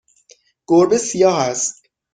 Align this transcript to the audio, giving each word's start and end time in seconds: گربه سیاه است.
گربه 0.67 0.97
سیاه 0.97 1.35
است. 1.51 1.81